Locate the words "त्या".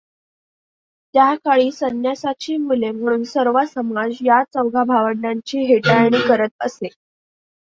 1.15-1.33